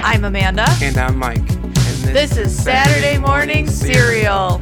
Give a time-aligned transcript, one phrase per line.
[0.00, 0.66] I'm Amanda.
[0.82, 1.38] And I'm Mike.
[1.38, 4.60] And This is Saturday Morning Cereal.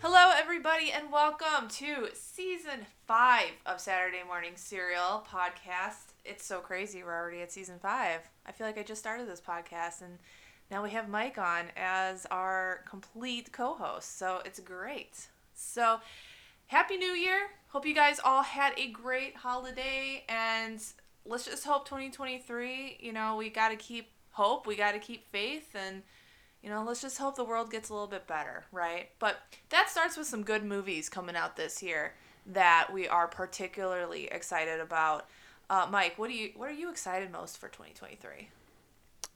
[0.00, 6.12] Hello, everybody, and welcome to season five of Saturday Morning Cereal podcast.
[6.24, 7.02] It's so crazy.
[7.02, 8.20] We're already at season five.
[8.46, 10.18] I feel like I just started this podcast, and
[10.74, 14.18] now we have Mike on as our complete co host.
[14.18, 15.28] So it's great.
[15.54, 16.00] So,
[16.66, 17.50] Happy New Year.
[17.68, 20.82] Hope you guys all had a great holiday, and
[21.24, 25.30] let's just hope 2023, you know, we got to keep hope, we got to keep
[25.30, 26.02] faith, and
[26.60, 29.10] you know, let's just hope the world gets a little bit better, right?
[29.20, 29.36] But
[29.68, 32.14] that starts with some good movies coming out this year
[32.46, 35.28] that we are particularly excited about.
[35.70, 38.48] Uh, Mike, what do you what are you excited most for 2023?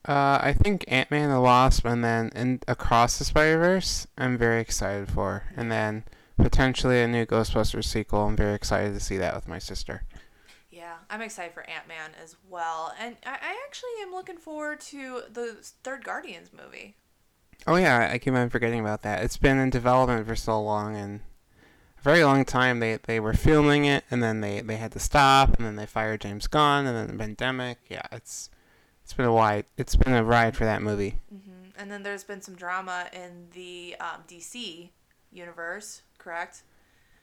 [0.09, 4.07] Uh, I think Ant Man and the Wasp, and then in Across the Spider Verse,
[4.17, 6.05] I'm very excited for, and then
[6.39, 8.23] potentially a new Ghostbusters sequel.
[8.23, 10.05] I'm very excited to see that with my sister.
[10.71, 14.81] Yeah, I'm excited for Ant Man as well, and I, I actually am looking forward
[14.81, 16.97] to the third Guardians movie.
[17.67, 19.23] Oh yeah, I keep on forgetting about that.
[19.23, 21.21] It's been in development for so long, and
[21.99, 22.81] a very long time.
[22.81, 25.85] They they were filming it, and then they they had to stop, and then they
[25.85, 27.77] fired James Gunn, and then the pandemic.
[27.91, 28.49] Yeah, it's
[29.09, 31.17] it's been a wide it's been a ride for that movie.
[31.31, 34.91] hmm And then there's been some drama in the um, DC
[35.33, 36.63] universe, correct?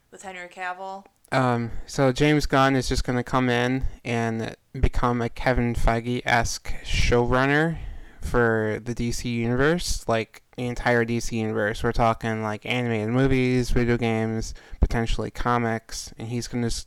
[0.10, 1.06] With Henry Cavill.
[1.32, 6.24] Um, so James Gunn is just going to come in and become a Kevin Feige
[6.26, 7.78] esque showrunner
[8.20, 11.84] for the DC universe, like the entire DC universe.
[11.84, 16.86] We're talking like animated movies, video games, potentially comics, and he's going to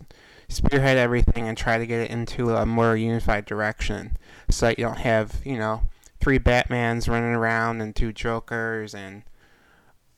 [0.49, 4.17] spearhead everything and try to get it into a more unified direction,
[4.51, 5.83] so that you don't have you know
[6.21, 9.23] three Batmans running around and two Jokers and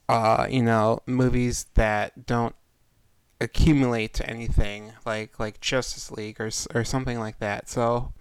[0.09, 2.55] uh, you know movies that don't
[3.39, 7.69] accumulate to anything like like Justice League or or something like that.
[7.69, 8.13] So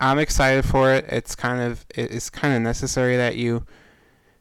[0.00, 1.06] I'm excited for it.
[1.08, 3.66] It's kind of it's kind of necessary that you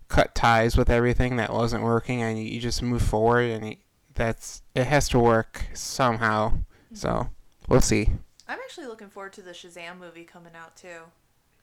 [0.08, 3.76] cut ties with everything that wasn't working and you, just move forward and you,
[4.14, 6.54] that's it has to work somehow.
[6.98, 7.30] So
[7.70, 8.10] we'll see.
[8.48, 11.02] I'm actually looking forward to the Shazam movie coming out too.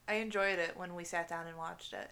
[0.06, 2.10] I enjoyed it when we sat down and watched it.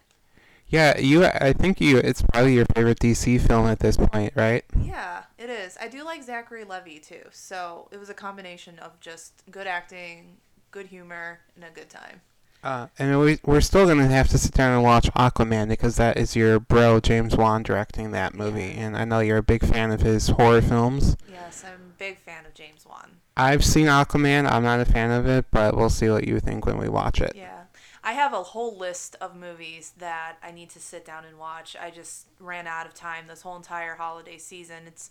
[0.69, 1.27] Yeah, you.
[1.27, 1.99] I think you.
[1.99, 4.65] It's probably your favorite DC film at this point, right?
[4.81, 5.77] Yeah, it is.
[5.81, 7.23] I do like Zachary Levi too.
[7.31, 10.39] So it was a combination of just good acting,
[10.71, 12.23] good humor, and a good time.
[12.63, 16.17] Uh, and we, we're still gonna have to sit down and watch Aquaman because that
[16.17, 19.91] is your bro James Wan directing that movie, and I know you're a big fan
[19.91, 21.17] of his horror films.
[21.29, 23.17] Yes, I'm a big fan of James Wan.
[23.37, 24.51] I've seen Aquaman.
[24.51, 27.21] I'm not a fan of it, but we'll see what you think when we watch
[27.21, 27.33] it.
[27.35, 27.63] Yeah.
[28.05, 31.77] I have a whole list of movies that I need to sit down and watch.
[31.81, 34.85] I just ran out of time this whole entire holiday season.
[34.87, 35.11] It's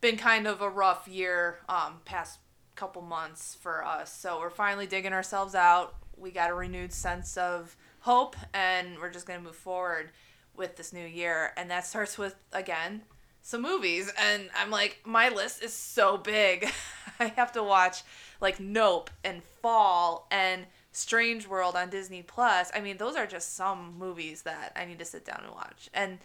[0.00, 2.38] been kind of a rough year, um, past
[2.76, 4.12] couple months for us.
[4.12, 5.94] So we're finally digging ourselves out.
[6.20, 10.10] We got a renewed sense of hope, and we're just gonna move forward
[10.54, 11.52] with this new year.
[11.56, 13.02] And that starts with again
[13.42, 14.12] some movies.
[14.18, 16.70] And I'm like, my list is so big.
[17.18, 18.02] I have to watch
[18.40, 22.70] like Nope and Fall and Strange World on Disney Plus.
[22.74, 25.88] I mean, those are just some movies that I need to sit down and watch.
[25.94, 26.18] And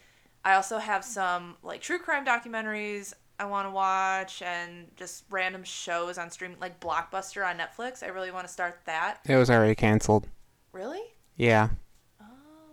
[0.43, 5.63] I also have some like true crime documentaries I want to watch and just random
[5.63, 8.01] shows on streaming like Blockbuster on Netflix.
[8.03, 9.19] I really want to start that.
[9.27, 10.27] It was already canceled.
[10.71, 11.01] Really?
[11.35, 11.69] Yeah,
[12.21, 12.25] Oh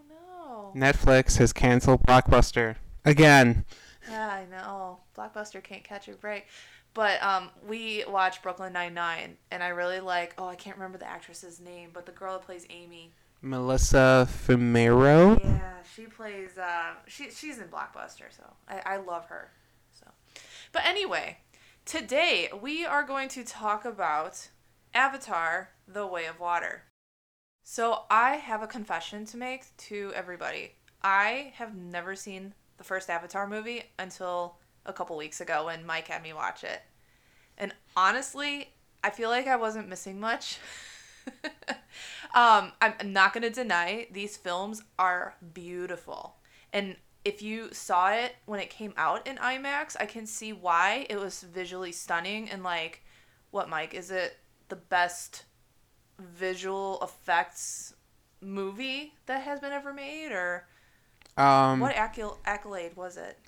[0.08, 0.72] no.
[0.80, 3.64] Netflix has canceled Blockbuster again.
[4.10, 5.00] Yeah, I know.
[5.16, 6.46] Blockbuster can't catch a break.
[6.94, 10.34] But um, we watched Brooklyn Nine Nine, and I really like.
[10.36, 13.12] Oh, I can't remember the actress's name, but the girl that plays Amy.
[13.40, 15.42] Melissa Fumero.
[15.42, 16.58] Yeah, she plays.
[16.58, 19.50] Uh, she she's in Blockbuster, so I, I love her.
[20.72, 21.38] But anyway,
[21.84, 24.48] today we are going to talk about
[24.94, 26.84] Avatar: The Way of Water.
[27.62, 30.72] So I have a confession to make to everybody.
[31.02, 36.08] I have never seen the first Avatar movie until a couple weeks ago when Mike
[36.08, 36.80] had me watch it,
[37.58, 38.70] and honestly,
[39.04, 40.58] I feel like I wasn't missing much.
[42.34, 46.36] um, I'm I'm not gonna deny these films are beautiful,
[46.72, 51.06] and if you saw it when it came out in IMAX, I can see why
[51.08, 53.02] it was visually stunning and like,
[53.50, 54.38] what Mike is it
[54.68, 55.44] the best
[56.18, 57.94] visual effects
[58.40, 60.66] movie that has been ever made or
[61.36, 63.38] Um, what accol- accolade was it?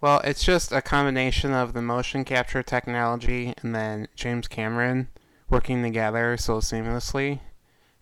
[0.00, 5.08] Well, it's just a combination of the motion capture technology and then James Cameron
[5.48, 7.40] working together so seamlessly,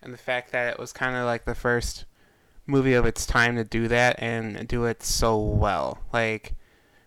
[0.01, 2.05] and the fact that it was kind of like the first
[2.67, 5.99] movie of its time to do that and do it so well.
[6.11, 6.53] Like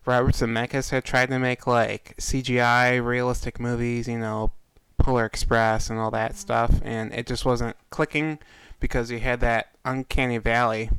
[0.05, 4.51] Robert Zemeckis had tried to make like CGI realistic movies, you know,
[4.97, 8.39] Polar Express and all that stuff, and it just wasn't clicking
[8.79, 10.89] because you had that uncanny valley.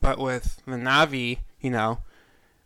[0.00, 2.00] But with the Na'vi, you know,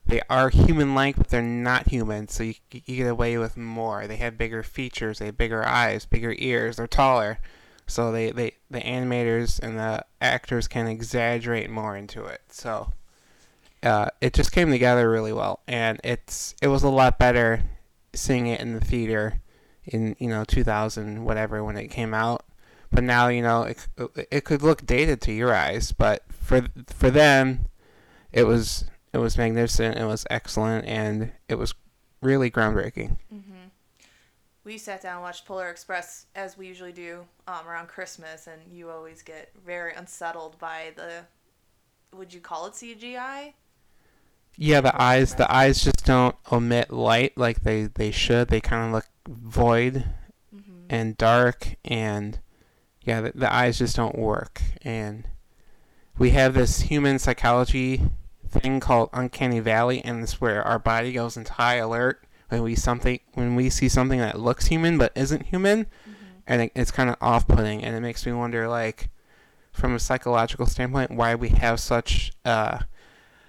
[0.06, 4.06] they are human-like, but they're not human, so you, you get away with more.
[4.06, 7.38] They have bigger features, they have bigger eyes, bigger ears, they're taller,
[7.88, 12.42] so they, they the animators and the actors can exaggerate more into it.
[12.50, 12.92] So
[13.82, 17.62] uh, it just came together really well, and it's it was a lot better
[18.12, 19.40] seeing it in the theater
[19.84, 22.44] in you know 2000 whatever when it came out.
[22.92, 23.86] But now you know it
[24.30, 27.68] it could look dated to your eyes, but for for them,
[28.32, 29.96] it was it was magnificent.
[29.96, 31.74] It was excellent, and it was
[32.20, 33.16] really groundbreaking.
[33.32, 33.57] Mm-hmm.
[34.68, 38.60] We sat down and watched Polar Express as we usually do um, around Christmas, and
[38.70, 41.24] you always get very unsettled by the.
[42.14, 43.54] Would you call it CGI?
[44.58, 48.48] Yeah, the eyes the eyes just don't emit light like they they should.
[48.48, 50.04] They kind of look void
[50.54, 50.86] Mm-hmm.
[50.90, 52.38] and dark, and
[53.00, 54.60] yeah, the, the eyes just don't work.
[54.82, 55.24] And
[56.18, 58.02] we have this human psychology
[58.46, 62.74] thing called uncanny valley, and it's where our body goes into high alert when we
[62.74, 66.12] something when we see something that looks human but isn't human, Mm-hmm.
[66.46, 69.10] and it, it's kind of off-putting, and it makes me wonder, like,
[69.72, 72.78] from a psychological standpoint, why we have such uh,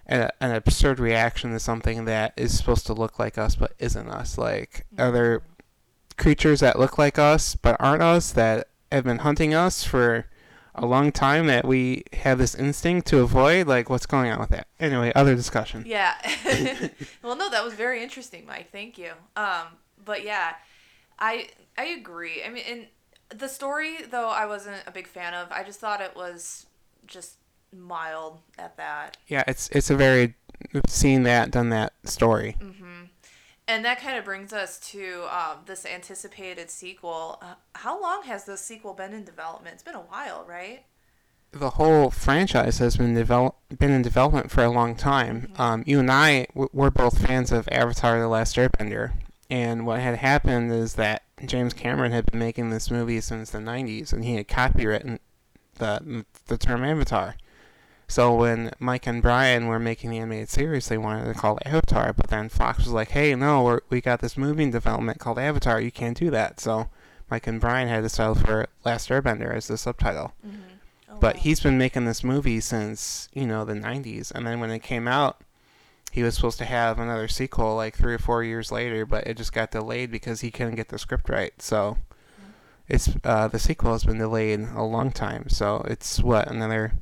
[0.06, 4.08] an, an absurd reaction to something that is supposed to look like us but isn't
[4.10, 4.38] us.
[4.38, 5.42] Like, are there
[6.18, 10.26] creatures that look like us but aren't us that have been hunting us for
[10.80, 13.68] a long time that we have this instinct to avoid?
[13.68, 14.68] Like, what's going on with that?
[14.80, 15.84] Anyway, other discussion.
[15.86, 16.14] Yeah.
[17.24, 18.72] well, no, that was very interesting, Mike.
[18.72, 19.12] Thank you.
[19.36, 19.68] Um,
[20.04, 20.54] but yeah,
[21.20, 22.44] I I agree.
[22.44, 22.88] I mean, and
[23.40, 25.52] the story though I wasn't a big fan of.
[25.52, 26.66] I just thought it was
[27.06, 27.36] just
[27.76, 29.18] mild at that.
[29.28, 30.36] Yeah, it's it's a very
[30.88, 32.56] seen that done that story.
[32.60, 33.04] Mm-hmm.
[33.70, 37.38] And that kind of brings us to um, this anticipated sequel.
[37.42, 39.76] Uh, how long has this sequel been in development?
[39.76, 40.84] It's been a while, right?
[41.52, 45.52] the whole franchise has been develop been in development for a long time.
[45.58, 49.14] Um, you and I w- we're both fans of Avatar: The Last Airbender,
[49.50, 53.60] and what had happened is that James Cameron had been making this movie since the
[53.60, 55.20] '90s, and he had copywritten
[55.76, 57.36] the the term Avatar.
[58.10, 61.68] So when Mike and Bryan were making the animated series, they wanted to call it
[61.68, 65.20] Avatar, but then Fox was like, "Hey, no, we're, we got this movie in development
[65.20, 65.80] called Avatar.
[65.80, 66.90] You can't do that." So
[67.30, 70.58] Mike and Bryan had to settle for Last Airbender as the subtitle Mm-hmm.
[71.12, 71.42] Oh, but wow.
[71.42, 75.08] he's been making this movie since you know the 90s and then when it came
[75.08, 75.42] out
[76.12, 79.38] he was supposed to have another sequel like three or four years later but it
[79.38, 81.98] just got delayed because he couldn't get the script right so
[82.88, 86.94] it's uh, the sequel has been delayed a long time so it's what another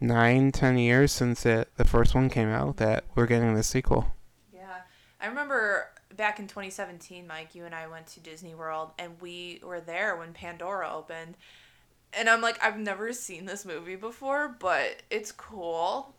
[0.00, 4.12] nine ten years since it, the first one came out that we're getting the sequel
[4.52, 4.80] Yeah.
[5.20, 9.60] I remember back in 2017, Mike, you and I went to Disney World and we
[9.62, 11.36] were there when Pandora opened.
[12.12, 16.14] And I'm like, I've never seen this movie before, but it's cool.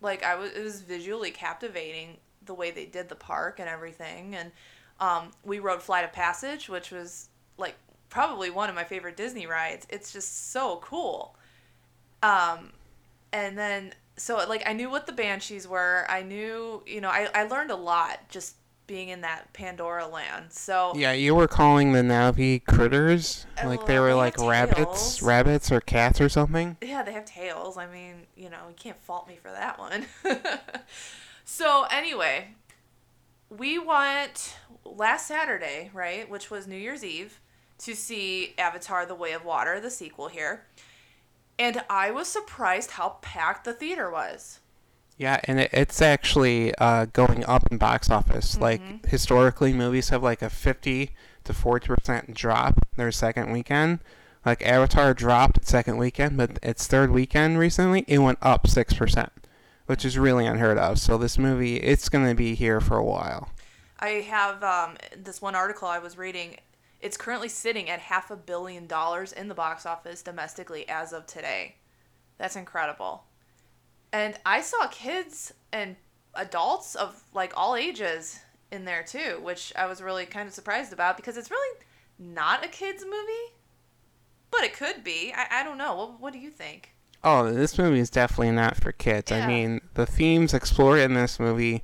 [0.00, 4.34] Like I was it was visually captivating the way they did the park and everything
[4.34, 4.50] and
[5.00, 7.28] um, we rode Flight of Passage, which was
[7.58, 7.74] like
[8.08, 9.86] probably one of my favorite Disney rides.
[9.90, 11.34] It's just so cool.
[12.22, 12.70] Um,
[13.32, 16.06] and then so like I knew what the banshees were.
[16.08, 18.56] I knew you know I, I learned a lot just
[18.88, 20.52] being in that Pandora land.
[20.52, 24.76] So yeah you were calling the Na'vi critters Uh, like they were they like rabbits
[25.16, 25.22] tails.
[25.22, 27.76] rabbits or cats or something yeah, they have tails.
[27.78, 30.06] I mean, you know, you can't fault me for that one.
[31.44, 32.48] so anyway,
[33.48, 37.40] we went last Saturday, right, which was New Year's Eve,
[37.78, 40.64] to see Avatar: The Way of Water, the sequel here.
[41.62, 44.58] And I was surprised how packed the theater was.
[45.16, 48.54] Yeah, and it, it's actually uh, going up in box office.
[48.54, 48.62] Mm-hmm.
[48.62, 51.14] Like historically, movies have like a fifty
[51.44, 54.00] to forty percent drop their second weekend.
[54.44, 58.92] Like Avatar dropped its second weekend, but its third weekend recently it went up six
[58.92, 59.30] percent,
[59.86, 60.98] which is really unheard of.
[60.98, 63.50] So this movie, it's gonna be here for a while.
[64.00, 66.56] I have um, this one article I was reading.
[67.02, 71.26] It's currently sitting at half a billion dollars in the box office domestically as of
[71.26, 71.74] today.
[72.38, 73.24] That's incredible.
[74.12, 75.96] And I saw kids and
[76.34, 78.38] adults of like all ages
[78.70, 81.78] in there too, which I was really kind of surprised about because it's really
[82.18, 83.54] not a kids movie,
[84.50, 85.32] but it could be.
[85.36, 85.96] I, I don't know.
[85.96, 86.94] What, what do you think?
[87.24, 89.30] Oh, this movie is definitely not for kids.
[89.30, 89.44] Yeah.
[89.44, 91.82] I mean, the themes explored in this movie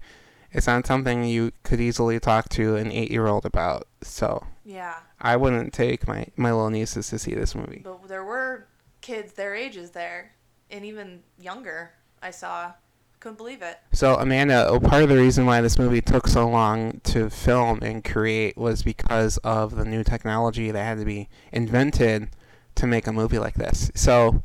[0.52, 3.86] is not something you could easily talk to an eight-year-old about.
[4.02, 7.80] So Yeah, I wouldn't take my my little nieces to see this movie.
[7.84, 8.66] but there were
[9.00, 10.32] kids their ages there,
[10.70, 11.92] and even younger.
[12.22, 12.72] I saw.
[13.20, 13.78] couldn't believe it.
[13.92, 17.80] So Amanda, oh, part of the reason why this movie took so long to film
[17.82, 22.30] and create was because of the new technology that had to be invented
[22.76, 23.90] to make a movie like this.
[23.94, 24.42] So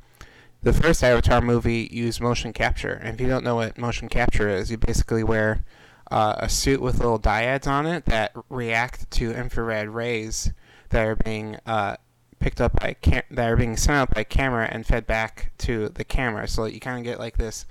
[0.64, 4.50] the first Avatar movie used motion capture, and if you don't know what motion capture
[4.50, 5.64] is, you basically wear
[6.14, 10.54] uh, a suit with little diodes on it that react to infrared rays
[10.90, 11.96] that are being uh,
[12.38, 15.90] picked up by cam- that are being sent out by camera and fed back to
[15.90, 16.48] the camera.
[16.48, 17.66] So you kind of get like this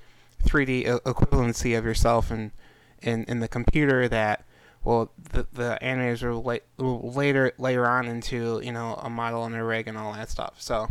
[0.45, 2.51] 3D equivalency of yourself in,
[3.01, 4.45] in, in the computer that
[4.83, 9.45] well the, the animators will, la- will later later on into you know a model
[9.45, 10.57] and a rig and all that stuff.
[10.59, 10.89] So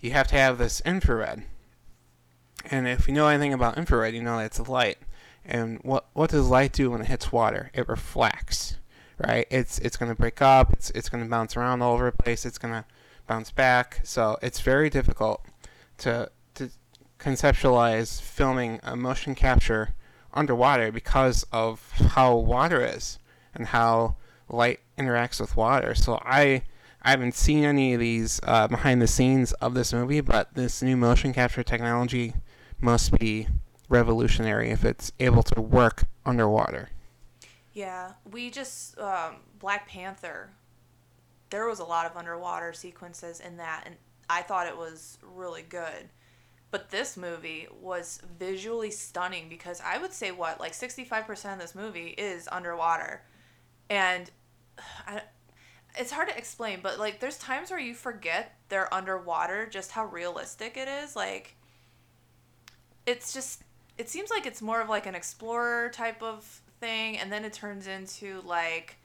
[0.00, 1.44] you have to have this infrared.
[2.68, 4.98] And if you know anything about infrared, you know it's light.
[5.44, 7.70] And what what does light do when it hits water?
[7.74, 8.78] It reflects,
[9.18, 9.46] right?
[9.50, 10.72] It's it's going to break up.
[10.72, 12.46] It's it's going to bounce around all over the place.
[12.46, 12.84] It's going to
[13.26, 14.00] bounce back.
[14.04, 15.44] So it's very difficult
[15.98, 16.70] to to
[17.18, 19.94] conceptualize filming a motion capture
[20.32, 23.18] underwater because of how water is
[23.54, 24.16] and how
[24.48, 25.94] light interacts with water.
[25.94, 26.62] So I
[27.02, 30.82] I haven't seen any of these uh, behind the scenes of this movie, but this
[30.82, 32.34] new motion capture technology
[32.80, 33.46] must be
[33.88, 36.90] revolutionary if it's able to work underwater.
[37.72, 40.50] Yeah, we just um, Black Panther.
[41.50, 43.96] There was a lot of underwater sequences in that, and
[44.30, 46.08] I thought it was really good.
[46.70, 51.54] But this movie was visually stunning because I would say what like sixty five percent
[51.54, 53.22] of this movie is underwater,
[53.90, 54.30] and
[55.06, 55.22] I,
[55.96, 56.80] it's hard to explain.
[56.82, 61.14] But like, there's times where you forget they're underwater, just how realistic it is.
[61.14, 61.56] Like,
[63.06, 63.62] it's just
[63.98, 67.52] it seems like it's more of like an explorer type of thing and then it
[67.52, 68.96] turns into like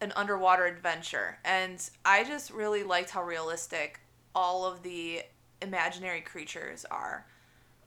[0.00, 1.38] an underwater adventure.
[1.44, 4.00] And i just really liked how realistic
[4.34, 5.22] all of the
[5.62, 7.26] imaginary creatures are.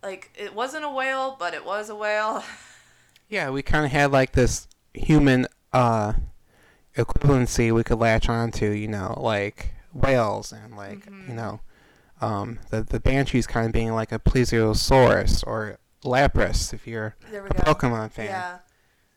[0.04, 2.44] Like it wasn't a whale but it was a whale.
[3.30, 6.14] Yeah we kind of had like this human uh
[6.96, 11.32] equivalency we could latch onto you know like whales and like mm-hmm.
[11.32, 11.60] you know
[12.22, 17.32] um, the the banshees kind of being like a plesiosaurus or Lapras if you're a
[17.32, 17.74] go.
[17.74, 18.26] Pokemon fan.
[18.26, 18.58] Yeah.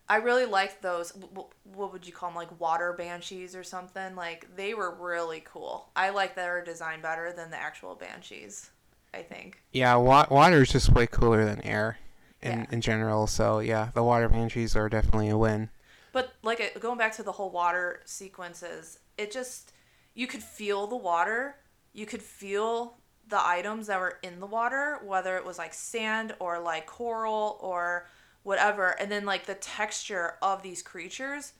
[0.08, 1.12] I really liked those.
[1.12, 2.36] What would you call them?
[2.36, 4.16] Like water banshees or something?
[4.16, 5.90] Like they were really cool.
[5.94, 8.70] I like their design better than the actual banshees.
[9.12, 9.62] I think.
[9.72, 11.98] Yeah, wa- water is just way cooler than air,
[12.42, 12.66] in yeah.
[12.70, 13.26] in general.
[13.26, 15.70] So yeah, the water banshees are definitely a win.
[16.12, 19.72] But like uh, going back to the whole water sequences, it just
[20.14, 21.56] you could feel the water.
[21.92, 22.98] You could feel
[23.30, 27.58] the items that were in the water, whether it was like sand or like coral
[27.60, 28.06] or
[28.42, 31.52] whatever, and then like the texture of these creatures,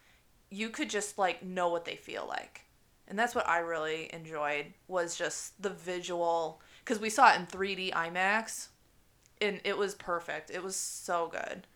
[0.50, 2.62] you could just like know what they feel like.
[3.07, 7.47] And that's what I really enjoyed was just the visual cuz we saw it in
[7.47, 8.69] 3D IMAX
[9.41, 10.50] and it was perfect.
[10.50, 11.67] It was so good.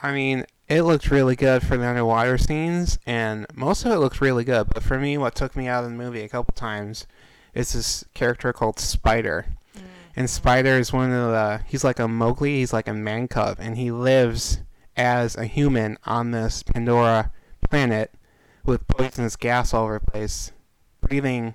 [0.00, 4.20] I mean, it looked really good for the underwater scenes and most of it looked
[4.20, 7.06] really good, but for me what took me out of the movie a couple times
[7.54, 9.46] is this character called Spider.
[9.76, 9.80] Mm.
[10.16, 13.58] And Spider is one of the he's like a Mowgli, he's like a man cub
[13.60, 14.60] and he lives
[14.96, 17.32] as a human on this Pandora
[17.68, 18.12] planet
[18.64, 20.52] with poisonous gas all over the place,
[21.00, 21.54] breathing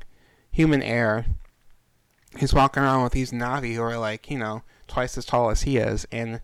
[0.51, 1.25] human air.
[2.37, 5.63] He's walking around with these Na'vi who are like, you know, twice as tall as
[5.63, 6.05] he is.
[6.11, 6.41] And,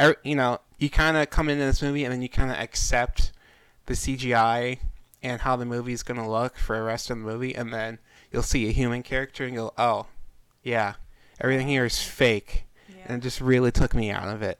[0.00, 2.58] er, you know, you kind of come into this movie and then you kind of
[2.58, 3.32] accept
[3.86, 4.78] the CGI
[5.22, 7.54] and how the movie's going to look for the rest of the movie.
[7.54, 7.98] And then
[8.32, 10.06] you'll see a human character and go, oh,
[10.62, 10.94] yeah,
[11.40, 12.64] everything here is fake.
[12.88, 13.04] Yeah.
[13.06, 14.58] And it just really took me out of it.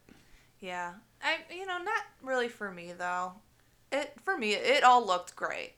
[0.60, 0.94] Yeah.
[1.22, 3.32] I, you know, not really for me though.
[3.90, 5.74] It for me, it all looked great.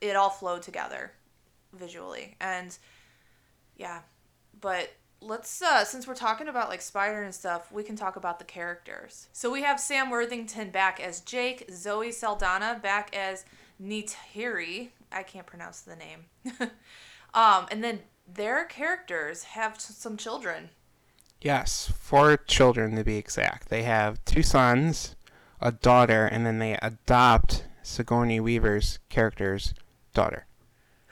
[0.00, 1.12] It all flowed together
[1.72, 2.76] visually, and
[3.76, 4.00] yeah.
[4.60, 8.38] But let's uh since we're talking about like Spider and stuff, we can talk about
[8.38, 9.28] the characters.
[9.32, 13.44] So we have Sam Worthington back as Jake, Zoe Saldana back as
[13.82, 14.90] Neytiri.
[15.12, 16.24] I can't pronounce the name.
[17.34, 20.70] Um, and then their characters have some children.
[21.40, 23.68] Yes, four children to be exact.
[23.68, 25.14] They have two sons,
[25.60, 29.72] a daughter, and then they adopt Sigourney Weaver's character's
[30.12, 30.46] daughter.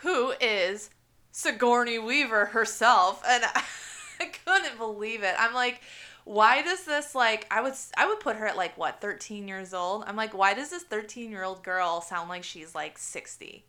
[0.00, 0.90] Who is
[1.37, 3.23] Sigourney Weaver herself.
[3.28, 3.44] And
[4.20, 5.35] I couldn't believe it.
[5.38, 5.82] I'm like,
[6.25, 9.75] why does this like I would I would put her at like what 13 years
[9.75, 10.04] old.
[10.06, 13.66] I'm like, why does this 13 year old girl sound like she's like 60?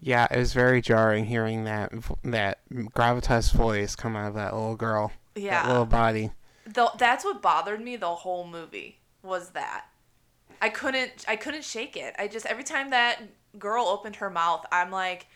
[0.00, 4.76] Yeah, it was very jarring hearing that that gravitas voice come out of that little
[4.76, 5.12] girl.
[5.34, 6.32] Yeah, that little body.
[6.66, 9.86] The, that's what bothered me the whole movie was that
[10.60, 12.14] I couldn't I couldn't shake it.
[12.18, 13.22] I just every time that
[13.58, 15.26] girl opened her mouth, I'm like,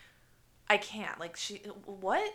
[0.69, 1.19] I can't.
[1.19, 2.33] Like she what?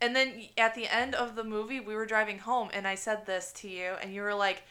[0.00, 3.24] And then at the end of the movie, we were driving home, and I said
[3.24, 4.64] this to you, and you were like,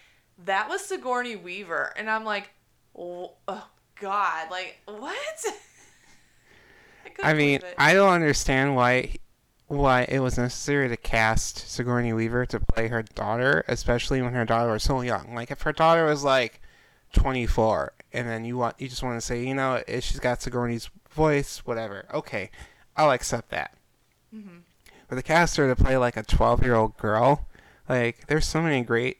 [0.43, 2.49] that was Sigourney Weaver, and I'm like,
[2.97, 3.67] oh, oh
[3.99, 5.45] God, like what?
[7.23, 9.15] I, I mean, I don't understand why
[9.67, 14.43] why it was necessary to cast Sigourney Weaver to play her daughter, especially when her
[14.43, 15.33] daughter was so young.
[15.33, 16.61] Like if her daughter was like
[17.13, 20.41] 24, and then you want you just want to say, you know, if she's got
[20.41, 22.05] Sigourney's voice, whatever.
[22.13, 22.51] Okay,
[22.97, 23.73] I'll accept that.
[24.35, 24.57] Mm-hmm.
[25.07, 27.47] But the caster to play like a 12 year old girl,
[27.87, 29.17] like there's so many great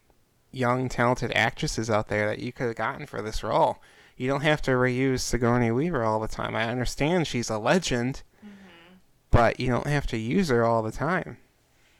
[0.51, 3.79] young talented actresses out there that you could have gotten for this role.
[4.21, 6.55] You don't have to reuse Sigourney Weaver all the time.
[6.55, 8.97] I understand she's a legend, mm-hmm.
[9.31, 11.37] but you don't have to use her all the time.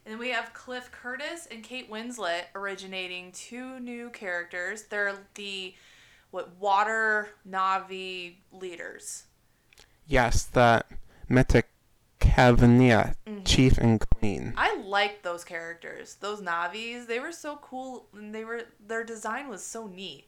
[0.06, 4.84] And we have Cliff Curtis and Kate Winslet originating two new characters.
[4.84, 5.74] They're the
[6.30, 9.24] what water Na'vi leaders.
[10.06, 10.84] Yes, the
[11.28, 11.63] Metkayina
[12.22, 13.44] mm-hmm.
[13.46, 14.54] chief and queen.
[14.58, 16.18] I liked those characters.
[16.20, 20.25] Those Na'vis, they were so cool and they were their design was so neat.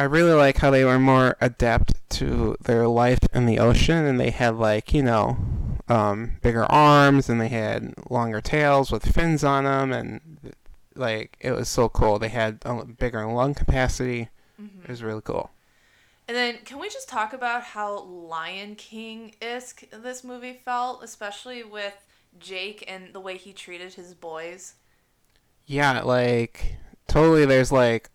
[0.00, 4.18] I really like how they were more adept to their life in the ocean and
[4.18, 5.36] they had like, you know,
[5.88, 10.54] um, bigger arms and they had longer tails with fins on them and
[10.94, 12.18] like it was so cool.
[12.18, 14.30] They had a bigger lung capacity.
[14.58, 14.84] Mm-hmm.
[14.84, 15.50] It was really cool.
[16.26, 21.62] And then, can we just talk about how Lion King isk this movie felt, especially
[21.62, 22.06] with
[22.38, 24.76] Jake and the way he treated his boys?
[25.66, 26.76] Yeah, like
[27.06, 27.44] totally.
[27.44, 28.08] There's like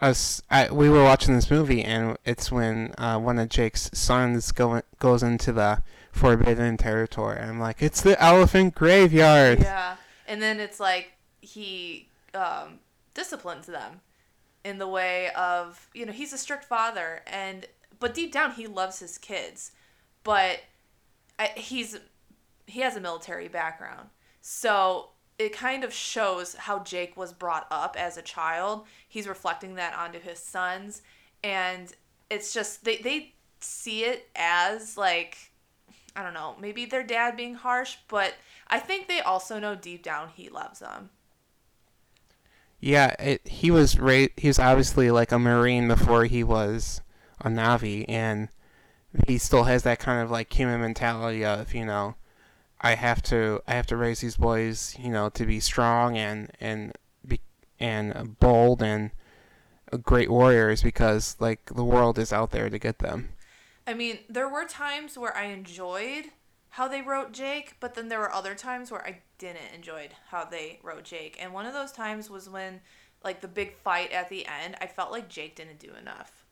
[0.00, 0.42] us.
[0.50, 4.82] I, we were watching this movie, and it's when uh, one of Jake's sons go,
[4.98, 7.38] goes into the forbidden territory.
[7.40, 9.60] I'm like, it's the elephant graveyard.
[9.60, 12.80] Yeah, and then it's like he um,
[13.14, 14.00] disciplines them
[14.64, 17.66] in the way of you know he's a strict father and
[17.98, 19.72] but deep down he loves his kids
[20.24, 20.60] but
[21.56, 21.96] he's
[22.66, 24.08] he has a military background
[24.40, 29.74] so it kind of shows how Jake was brought up as a child he's reflecting
[29.76, 31.02] that onto his sons
[31.44, 31.94] and
[32.30, 35.36] it's just they they see it as like
[36.16, 38.34] I don't know, maybe their dad being harsh, but
[38.66, 41.10] I think they also know deep down he loves them.
[42.80, 47.02] Yeah, it, he was ra- he was obviously like a marine before he was
[47.40, 48.48] a Na'vi, and
[49.26, 52.16] he still has that kind of like human mentality of you know,
[52.80, 56.50] I have to I have to raise these boys you know to be strong and
[56.60, 56.92] and
[57.26, 57.40] be
[57.80, 59.10] and bold and
[60.02, 63.30] great warriors because like the world is out there to get them.
[63.86, 66.26] I mean, there were times where I enjoyed
[66.70, 70.44] how they wrote Jake, but then there were other times where I didn't enjoy how
[70.44, 71.38] they wrote Jake.
[71.40, 72.80] And one of those times was when
[73.24, 76.44] like the big fight at the end, I felt like Jake didn't do enough.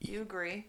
[0.00, 0.66] You agree?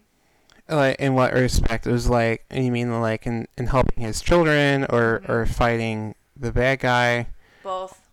[0.68, 1.86] Like in what respect?
[1.86, 5.32] It was like you mean like in, in helping his children or mm-hmm.
[5.32, 7.26] or fighting the bad guy?
[7.62, 8.08] Both.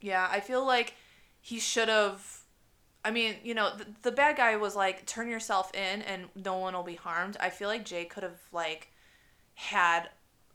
[0.00, 0.94] Yeah, I feel like
[1.40, 2.38] he should have
[3.04, 6.58] I mean, you know, the, the bad guy was like turn yourself in and no
[6.58, 7.36] one will be harmed.
[7.40, 8.92] I feel like jay could have like
[9.54, 10.10] had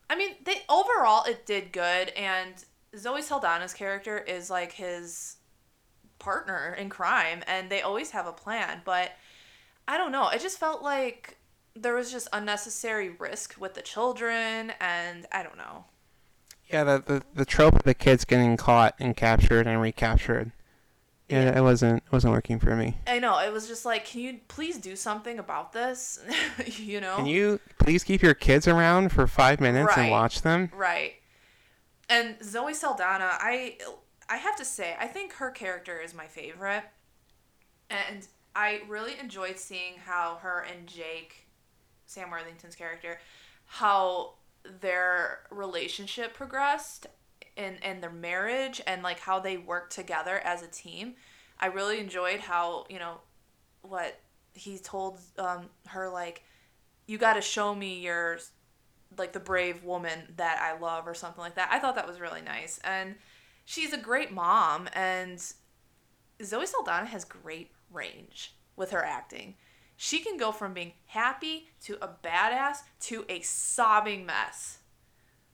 [0.10, 2.54] I mean, they overall it did good and
[2.96, 5.38] Zoe Saldana's character is like his
[6.20, 9.12] partner in crime and they always have a plan, but
[9.88, 10.24] I don't know.
[10.24, 11.38] I just felt like
[11.76, 15.86] there was just unnecessary risk with the children and I don't know.
[16.70, 20.52] Yeah, the the, the trope of the kids getting caught and captured and recaptured
[21.30, 22.98] yeah, yeah, it wasn't it wasn't working for me.
[23.08, 23.40] I know.
[23.40, 26.20] It was just like, can you please do something about this?
[26.66, 27.16] you know.
[27.16, 30.04] Can you please keep your kids around for five minutes right.
[30.04, 30.70] and watch them?
[30.76, 31.14] Right.
[32.10, 33.78] And Zoe Saldana, I
[34.30, 36.84] I have to say, I think her character is my favorite,
[37.90, 41.48] and I really enjoyed seeing how her and Jake,
[42.06, 43.20] Sam Worthington's character,
[43.66, 44.36] how
[44.80, 47.08] their relationship progressed
[47.58, 51.16] and and their marriage and like how they work together as a team.
[51.60, 53.22] I really enjoyed how you know
[53.82, 54.20] what
[54.54, 56.44] he told um, her like
[57.08, 58.40] you got to show me your
[59.18, 61.70] like the brave woman that I love or something like that.
[61.72, 63.16] I thought that was really nice and
[63.66, 65.44] she's a great mom and
[66.44, 69.56] Zoe Saldana has great range with her acting.
[69.96, 74.80] She can go from being happy to a badass to a sobbing mess.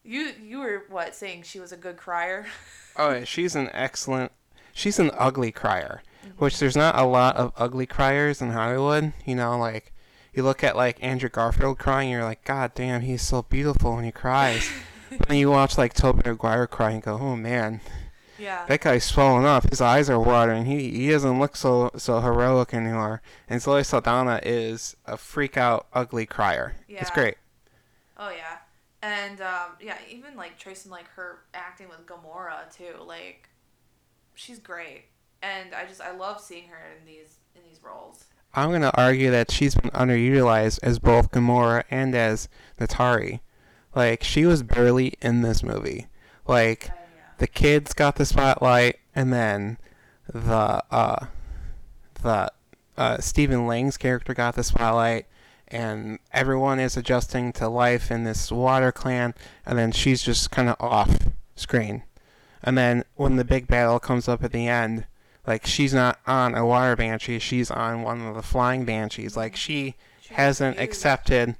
[0.03, 2.47] You you were what saying she was a good crier?
[2.95, 4.31] oh, yeah, she's an excellent.
[4.73, 6.43] She's an ugly crier, mm-hmm.
[6.43, 9.13] which there's not a lot of ugly criers in Hollywood.
[9.25, 9.93] You know, like
[10.33, 14.05] you look at like Andrew Garfield crying, you're like, God damn, he's so beautiful when
[14.05, 14.69] he cries.
[15.17, 17.81] but then you watch like Tobey Maguire cry and go, Oh man.
[18.39, 18.65] Yeah.
[18.67, 19.69] That guy's swollen up.
[19.69, 20.65] His eyes are watering.
[20.65, 23.21] He he doesn't look so so heroic anymore.
[23.49, 26.75] And Zoe Saldana is a freak out ugly crier.
[26.87, 27.01] Yeah.
[27.01, 27.35] It's great.
[28.17, 28.57] Oh yeah.
[29.01, 33.49] And um, yeah, even like tracing like her acting with Gamora too, like
[34.35, 35.05] she's great.
[35.41, 38.25] and I just I love seeing her in these in these roles.
[38.53, 42.49] I'm gonna argue that she's been underutilized as both Gamora and as
[42.79, 43.39] Natari.
[43.95, 46.07] Like she was barely in this movie.
[46.47, 46.89] Like.
[47.39, 49.77] The kids got the spotlight, and then
[50.31, 51.25] the uh,
[52.21, 52.51] the
[52.97, 55.25] uh, Stephen Lang's character got the spotlight,
[55.67, 59.33] and everyone is adjusting to life in this water clan,
[59.65, 62.03] and then she's just kind of off screen.
[62.61, 65.05] And then when the big battle comes up at the end,
[65.47, 69.37] like she's not on a water banshee, she's on one of the flying banshees.
[69.37, 71.55] Like she She hasn't accepted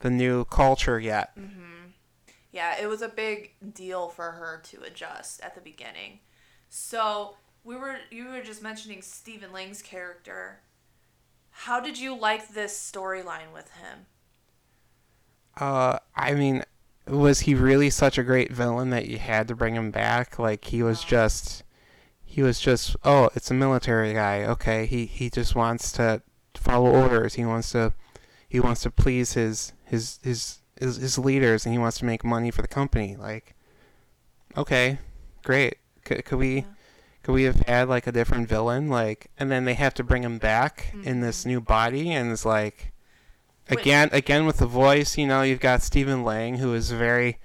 [0.00, 1.30] the new culture yet.
[1.38, 1.59] Mm-hmm.
[2.52, 6.20] Yeah, it was a big deal for her to adjust at the beginning.
[6.68, 10.60] So we were you were just mentioning Stephen Lang's character.
[11.50, 14.06] How did you like this storyline with him?
[15.56, 16.64] Uh, I mean,
[17.06, 20.38] was he really such a great villain that you had to bring him back?
[20.38, 21.64] Like he was just,
[22.24, 22.96] he was just.
[23.04, 24.44] Oh, it's a military guy.
[24.44, 26.22] Okay, he he just wants to
[26.54, 27.34] follow orders.
[27.34, 27.92] He wants to,
[28.48, 32.24] he wants to please his his his his, his leaders, and he wants to make
[32.24, 33.14] money for the company.
[33.16, 33.54] Like,
[34.56, 34.98] okay,
[35.44, 35.76] great.
[36.04, 36.56] Could could we?
[36.56, 36.64] Yeah.
[37.22, 40.22] Could we have had like a different villain, like, and then they have to bring
[40.22, 41.50] him back in this mm-hmm.
[41.50, 42.92] new body, and it's like,
[43.68, 43.80] Wait.
[43.80, 47.38] again, again with the voice, you know, you've got Stephen Lang, who is a very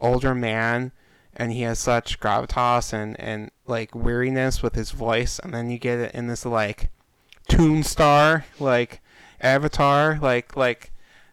[0.00, 0.90] older man,
[1.36, 5.78] and he has such gravitas and and like weariness with his voice, and then you
[5.78, 6.90] get it in this like
[7.48, 9.00] Toon Star, like
[9.40, 10.90] Avatar, like like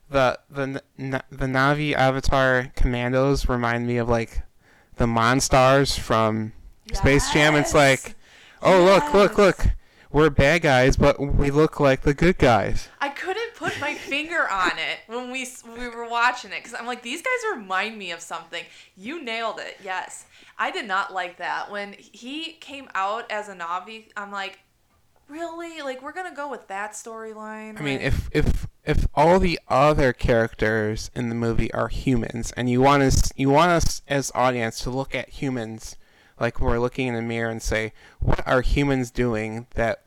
[0.10, 4.41] the the the Na'vi Avatar commandos remind me of like
[4.96, 6.54] the Monstars from
[6.93, 7.56] Space Jam.
[7.56, 8.15] It's like,
[8.62, 9.67] oh look, look, look,
[10.12, 12.89] we're bad guys, but we look like the good guys.
[13.02, 16.86] I couldn't put my finger on it when we we were watching it because I'm
[16.86, 18.63] like, these guys remind me of something.
[18.96, 19.78] You nailed it.
[19.84, 20.26] Yes,
[20.58, 24.06] I did not like that when he came out as a Na'vi.
[24.15, 24.60] I'm like,
[25.28, 25.82] really?
[25.82, 27.80] Like we're gonna go with that storyline?
[27.80, 32.69] I mean, if if if all the other characters in the movie are humans, and
[32.69, 35.97] you want us you want us as audience to look at humans
[36.39, 40.04] like we're looking in a mirror and say, what are humans doing that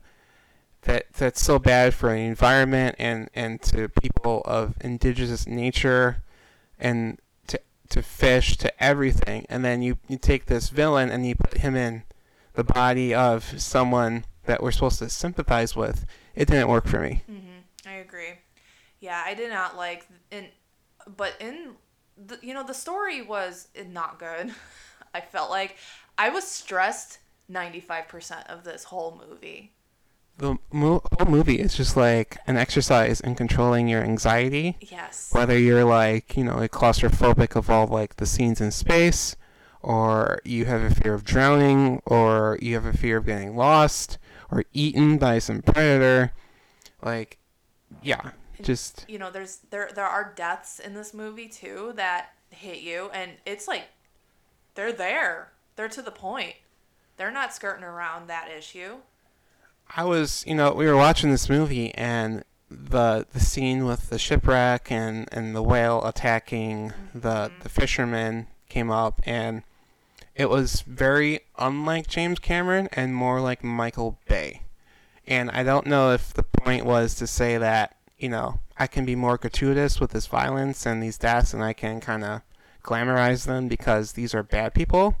[0.83, 6.23] that that's so bad for the environment and and to people of indigenous nature
[6.79, 11.35] and to to fish to everything and then you you take this villain and you
[11.35, 12.01] put him in
[12.55, 17.21] the body of someone that we're supposed to sympathize with it didn't work for me
[17.29, 17.87] Mm-hmm.
[17.87, 18.33] I agree.
[19.01, 20.45] Yeah, I did not like in,
[21.17, 21.73] but in
[22.17, 24.53] the you know the story was not good.
[25.13, 25.75] I felt like
[26.17, 29.73] I was stressed ninety five percent of this whole movie.
[30.37, 35.29] the mo- whole movie is just like an exercise in controlling your anxiety Yes.
[35.33, 39.35] whether you're like you know like claustrophobic of all like the scenes in space
[39.81, 44.17] or you have a fear of drowning or you have a fear of getting lost
[44.49, 46.31] or eaten by some predator
[47.03, 47.37] like
[48.01, 48.31] yeah
[48.63, 53.09] just You know, there's there there are deaths in this movie too that hit you,
[53.13, 53.85] and it's like
[54.75, 55.51] they're there.
[55.75, 56.55] They're to the point.
[57.17, 58.97] They're not skirting around that issue.
[59.95, 64.17] I was, you know, we were watching this movie and the the scene with the
[64.17, 67.61] shipwreck and, and the whale attacking the mm-hmm.
[67.61, 69.63] the fisherman came up and
[70.35, 74.61] it was very unlike James Cameron and more like Michael Bay.
[75.27, 79.03] And I don't know if the point was to say that, you know, I can
[79.03, 82.41] be more gratuitous with this violence and these deaths and I can kind of
[82.83, 85.17] glamorize them because these are bad people.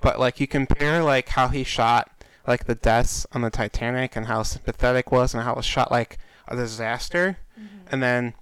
[0.00, 2.10] But like you compare like how he shot
[2.46, 5.92] like the deaths on the Titanic and how sympathetic was and how it was shot
[5.92, 7.86] like a disaster, mm-hmm.
[7.92, 8.34] and then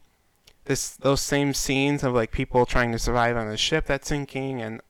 [0.65, 4.63] this those same scenes of like people trying to survive on a ship that's sinking
[4.63, 4.81] and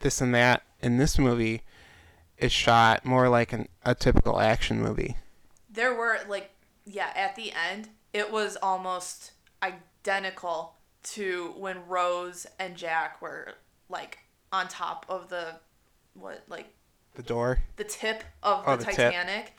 [0.00, 1.62] this and that in this movie
[2.36, 5.16] is shot more like an, a typical action movie.
[5.70, 6.50] There were like
[6.84, 13.54] yeah, at the end, it was almost identical to when Rose and Jack were
[13.90, 14.20] like
[14.52, 15.56] on top of the
[16.14, 16.72] what like
[17.14, 17.58] The door.
[17.76, 18.94] the tip of oh, the, Oh, the tip.
[18.94, 19.52] Titanic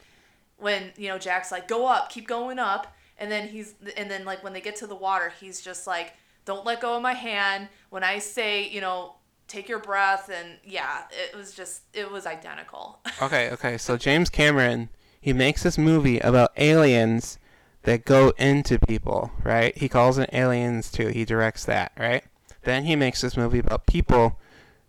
[0.58, 4.26] when you know Jack's like go up, keep going up, and then he's and then
[4.26, 6.14] like when they get to the water, he's just like
[6.46, 9.16] don't let go of my hand when I say you know
[9.48, 13.00] take your breath and yeah, it was just it was identical.
[13.22, 13.78] Okay, okay.
[13.78, 14.90] So James Cameron,
[15.22, 17.38] he makes this movie about aliens
[17.86, 19.76] that go into people, right?
[19.78, 21.08] He calls it Aliens too.
[21.08, 22.24] He directs that, right?
[22.64, 24.40] Then he makes this movie about people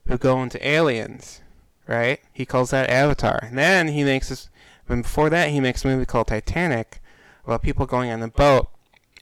[0.09, 1.43] who go into aliens,
[1.87, 2.21] right?
[2.33, 3.39] He calls that Avatar.
[3.43, 4.49] And then he makes this
[4.89, 7.01] and before that he makes a movie called Titanic
[7.45, 8.69] about people going on a boat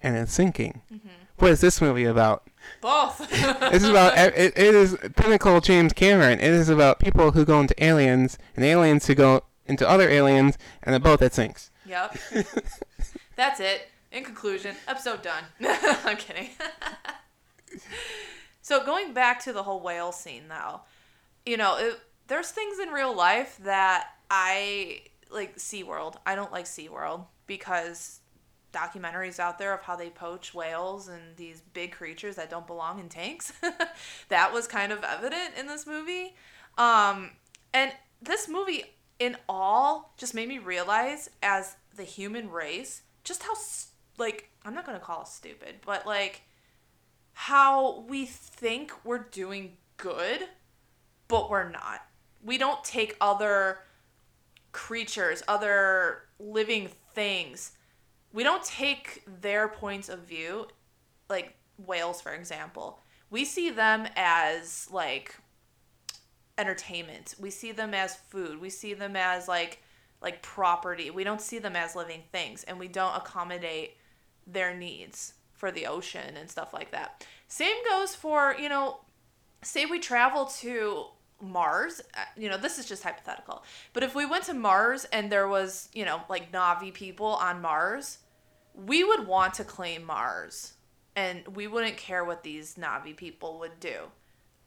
[0.02, 0.82] and it's sinking.
[0.92, 1.08] Mm-hmm.
[1.38, 2.46] What is this movie about?
[2.80, 3.28] Both.
[3.72, 6.38] This is about it, it is pinnacle James Cameron.
[6.38, 10.58] It is about people who go into aliens and aliens who go into other aliens
[10.82, 11.70] and a boat that sinks.
[11.86, 12.16] Yep.
[13.36, 13.88] That's it.
[14.12, 15.44] In conclusion, episode done.
[16.04, 16.50] I'm kidding.
[18.62, 20.82] so going back to the whole whale scene though,
[21.44, 26.16] you know, it, there's things in real life that I like SeaWorld.
[26.24, 28.20] I don't like SeaWorld because
[28.72, 32.98] documentaries out there of how they poach whales and these big creatures that don't belong
[32.98, 33.52] in tanks.
[34.28, 36.34] that was kind of evident in this movie.
[36.76, 37.30] Um,
[37.72, 38.84] and this movie
[39.18, 43.54] in all just made me realize as the human race just how
[44.18, 46.42] like I'm not to call it stupid, but like
[47.32, 50.42] how we think we're doing good,
[51.28, 52.06] but we're not.
[52.44, 53.80] We don't take other
[54.72, 57.72] creatures, other living things.
[58.32, 60.66] We don't take their points of view,
[61.28, 63.00] like whales, for example.
[63.30, 65.34] We see them as like
[66.58, 67.34] entertainment.
[67.40, 68.60] We see them as food.
[68.60, 69.82] We see them as like
[70.24, 71.10] like property.
[71.10, 73.98] We don't see them as living things and we don't accommodate
[74.46, 77.26] their needs for the ocean and stuff like that.
[77.46, 79.00] Same goes for, you know,
[79.62, 81.04] say we travel to
[81.40, 83.62] Mars, uh, you know, this is just hypothetical.
[83.92, 87.60] But if we went to Mars and there was, you know, like Na'vi people on
[87.60, 88.18] Mars,
[88.74, 90.72] we would want to claim Mars
[91.14, 94.04] and we wouldn't care what these Na'vi people would do.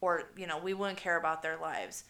[0.02, 2.04] Or, you know, we wouldn't care about their lives.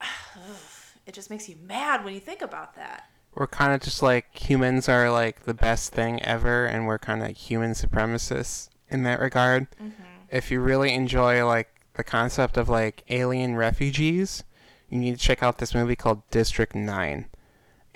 [1.10, 3.10] it just makes you mad when you think about that.
[3.34, 7.24] We're kind of just like humans are like the best thing ever, and we're kind
[7.24, 9.66] of human supremacists in that regard.
[9.72, 10.02] Mm-hmm.
[10.30, 14.44] If you really enjoy like the concept of like alien refugees,
[14.88, 17.26] you need to check out this movie called District Nine,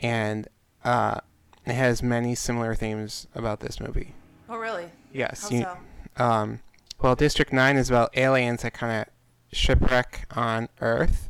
[0.01, 0.49] and
[0.83, 1.21] uh,
[1.65, 4.17] it has many similar themes about this movie.
[4.49, 4.87] Oh, really?
[5.13, 5.47] Yes.
[5.53, 5.67] You,
[6.17, 6.25] so?
[6.25, 6.61] Um,
[7.01, 11.29] well, District Nine is about aliens that kind of shipwreck on Earth,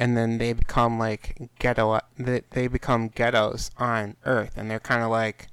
[0.00, 2.00] and then they become like ghetto.
[2.18, 5.46] They they become ghettos on Earth, and they're kind of like,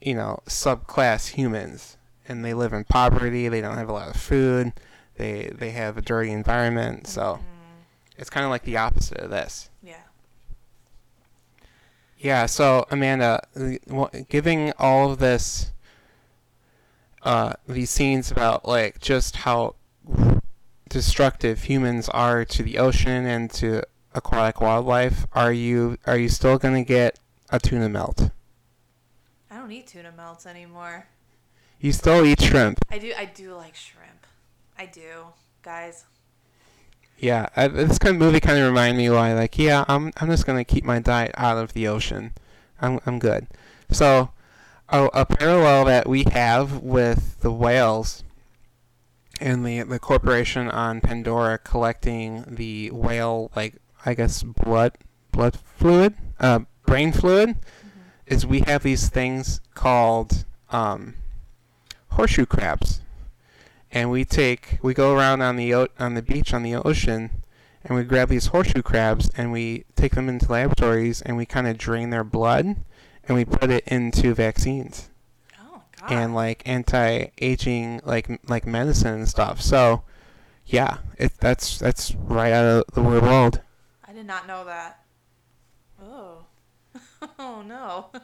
[0.00, 1.96] you know, subclass humans,
[2.28, 3.48] and they live in poverty.
[3.48, 4.72] They don't have a lot of food
[5.16, 7.44] they they have a dirty environment, so mm-hmm.
[8.18, 9.70] it's kind of like the opposite of this.
[9.82, 9.96] Yeah.
[12.18, 12.46] Yeah.
[12.46, 13.46] So Amanda,
[14.28, 15.72] giving all of this,
[17.22, 19.76] uh, these scenes about like just how
[20.92, 23.82] destructive humans are to the ocean and to
[24.14, 28.30] aquatic wildlife, are you are you still gonna get a tuna melt?
[29.50, 31.06] I don't eat tuna melts anymore.
[31.80, 32.78] You still eat shrimp.
[32.90, 33.12] I do.
[33.16, 34.26] I do like shrimp.
[34.78, 36.04] I do, guys.
[37.18, 40.28] Yeah, I, this kind of movie kind of reminded me why, like, yeah, I'm I'm
[40.28, 42.32] just gonna keep my diet out of the ocean.
[42.82, 43.46] I'm I'm good.
[43.90, 44.30] So,
[44.90, 48.24] a, a parallel that we have with the whales
[49.42, 53.76] and the the corporation on Pandora collecting the whale, like
[54.06, 54.96] I guess blood
[55.32, 58.00] blood fluid, uh, brain fluid, mm-hmm.
[58.26, 61.14] is we have these things called um,
[62.10, 63.00] horseshoe crabs
[63.90, 67.30] and we take we go around on the on the beach on the ocean
[67.84, 71.66] and we grab these horseshoe crabs and we take them into laboratories and we kind
[71.66, 72.76] of drain their blood
[73.24, 75.10] and we put it into vaccines
[76.08, 76.12] God.
[76.12, 79.60] and like anti-aging like like medicine and stuff.
[79.60, 80.02] So
[80.66, 83.60] yeah it that's that's right out of the world.
[84.06, 85.04] I did not know that.
[86.02, 86.44] Oh.
[87.38, 88.06] Oh no.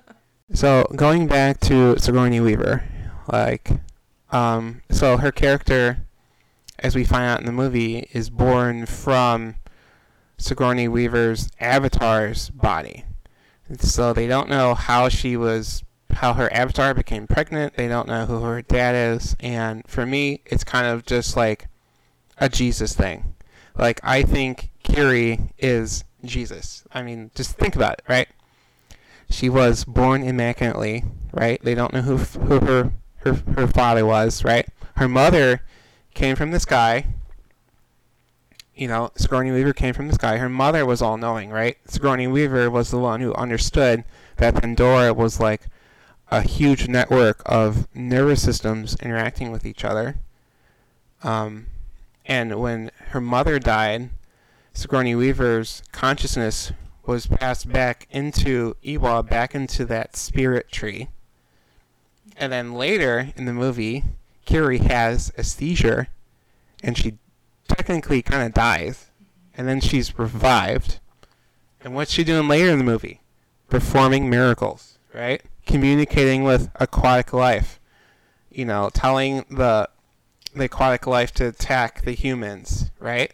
[0.55, 2.83] So going back to sigourney weaver
[3.31, 3.71] like
[4.31, 6.07] um, so her character,
[6.79, 9.57] as we find out in the movie, is born from
[10.37, 13.05] Sigourney Weaver's avatar's body.
[13.79, 15.83] So they don't know how she was,
[16.19, 17.77] how her avatar became pregnant.
[17.77, 19.37] They don't know who her dad is.
[19.39, 21.69] And for me, it's kind of just like
[22.39, 23.35] a Jesus thing.
[23.77, 26.83] Like, I think Kiri is Jesus.
[26.93, 28.27] I mean, just think about it, right?
[29.31, 31.63] She was born immaculately, right?
[31.63, 34.67] They don't know who, who her her her father was, right?
[34.97, 35.63] Her mother
[36.15, 37.07] came from the sky.
[38.75, 40.39] You know, Sigourney Weaver came from the sky.
[40.39, 41.77] Her mother was all knowing, right?
[41.87, 44.03] Sigourney Weaver was the one who understood
[44.39, 45.63] that Pandora was like
[46.31, 50.17] a huge network of nervous systems interacting with each other.
[51.23, 51.67] Um,
[52.27, 54.11] and when her mother died,
[54.73, 56.73] Sigourney Weaver's consciousness
[57.07, 61.09] was passed back into Eywa, back into that spirit tree
[62.39, 64.05] and then later in the movie,
[64.47, 66.09] Kiri has a seizure,
[66.83, 67.19] and she
[67.67, 69.11] technically kind of dies,
[69.57, 71.01] and then she's revived.
[71.83, 73.21] And what's she doing later in the movie?
[73.69, 75.43] Performing miracles, right?
[75.69, 77.79] Communicating with aquatic life.
[78.51, 79.89] You know, telling the
[80.55, 83.33] the aquatic life to attack the humans, right?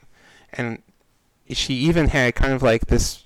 [0.53, 0.83] And
[1.51, 3.25] she even had kind of like this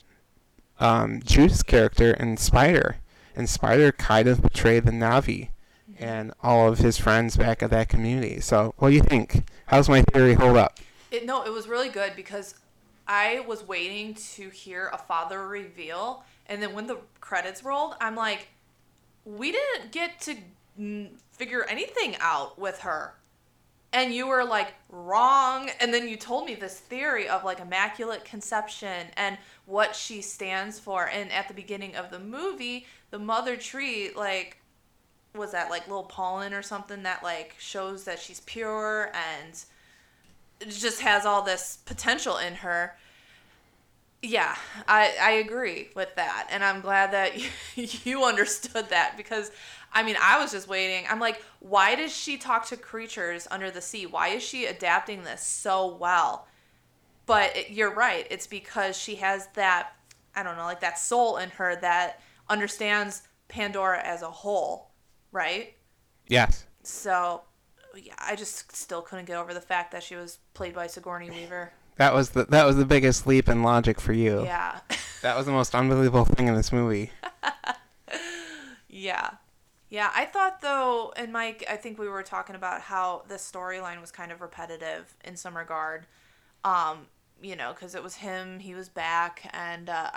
[0.78, 2.96] um, Judas character and Spider,
[3.34, 5.48] and Spider kind of betrayed the Na'vi
[5.98, 8.40] and all of his friends back at that community.
[8.40, 9.48] So, what do you think?
[9.66, 10.78] How's my theory hold up?
[11.10, 12.54] It, no, it was really good because
[13.06, 18.14] I was waiting to hear a father reveal, and then when the credits rolled, I'm
[18.14, 18.48] like,
[19.36, 20.36] we didn't get to
[21.32, 23.14] figure anything out with her.
[23.92, 25.70] And you were like, wrong.
[25.80, 30.78] And then you told me this theory of like immaculate conception and what she stands
[30.78, 31.08] for.
[31.08, 34.58] And at the beginning of the movie, the mother tree, like,
[35.34, 39.64] was that like little pollen or something that like shows that she's pure and
[40.68, 42.96] just has all this potential in her.
[44.22, 44.56] Yeah,
[44.88, 47.32] I I agree with that, and I'm glad that
[47.76, 49.50] you understood that because
[49.92, 51.06] I mean I was just waiting.
[51.08, 54.06] I'm like, why does she talk to creatures under the sea?
[54.06, 56.48] Why is she adapting this so well?
[57.26, 58.26] But it, you're right.
[58.30, 59.92] It's because she has that
[60.34, 64.90] I don't know, like that soul in her that understands Pandora as a whole,
[65.32, 65.74] right?
[66.28, 66.64] Yes.
[66.82, 67.42] So,
[67.96, 71.30] yeah, I just still couldn't get over the fact that she was played by Sigourney
[71.30, 71.72] Weaver.
[71.98, 74.44] That was the that was the biggest leap in logic for you.
[74.44, 74.80] Yeah.
[75.20, 77.10] That was the most unbelievable thing in this movie.
[78.88, 79.30] yeah.
[79.90, 84.00] Yeah, I thought though, and Mike, I think we were talking about how the storyline
[84.00, 86.06] was kind of repetitive in some regard.
[86.62, 87.06] Um,
[87.42, 90.10] you know, because it was him, he was back, and uh,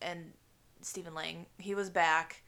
[0.00, 0.32] and
[0.80, 2.42] Stephen Lang, he was back,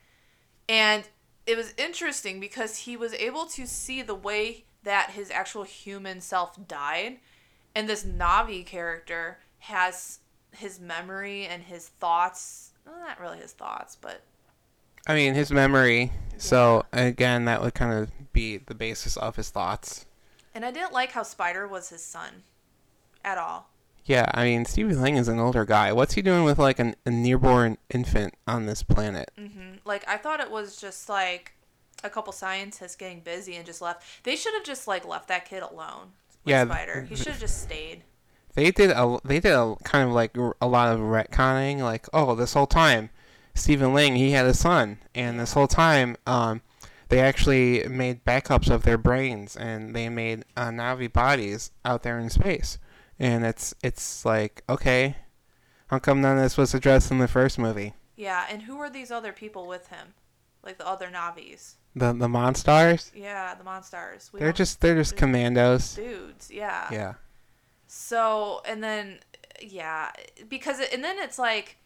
[0.71, 1.07] and
[1.47, 6.21] it was interesting because he was able to see the way that his actual human
[6.21, 7.19] self died,
[7.75, 10.19] and this Na'vi character has
[10.53, 12.73] his memory and his thoughts.
[12.87, 14.23] Well, not really his thoughts, but
[15.07, 16.13] I mean, his memory.
[16.39, 20.07] So again, that would kind of be the basis of his thoughts.
[20.55, 22.43] And I didn't like how Spider was his son,
[23.25, 23.69] at all.
[24.05, 25.93] Yeah, I mean, Stephen Lang is an older guy.
[25.93, 29.31] What's he doing with like an, a nearborn infant on this planet?
[29.39, 31.53] hmm Like I thought it was just like
[32.03, 34.03] a couple scientists getting busy and just left.
[34.25, 36.13] They should have just like left that kid alone.
[36.45, 37.07] Yeah, Spider.
[37.09, 38.03] He should have just stayed.
[38.55, 41.79] They did a they did a kind of like a lot of retconning.
[41.79, 43.11] Like, oh, this whole time,
[43.55, 46.63] Stephen Lang he had a son, and this whole time, um,
[47.09, 52.19] they actually made backups of their brains, and they made uh, Na'vi bodies out there
[52.19, 52.79] in space.
[53.19, 55.17] And it's it's like okay,
[55.89, 57.95] how come none of this was addressed in the first movie?
[58.17, 60.15] Yeah, and who were these other people with him?
[60.63, 61.75] Like the other Na'vis.
[61.97, 64.33] The the Monstars, Yeah, the Monstars.
[64.33, 65.95] We they're just they're just commandos.
[65.95, 66.51] dudes.
[66.51, 66.89] Yeah.
[66.93, 67.15] Yeah.
[67.89, 69.19] So and then
[69.61, 70.11] yeah,
[70.49, 71.77] because it, and then it's like